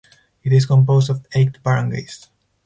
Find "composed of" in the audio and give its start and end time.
0.65-1.27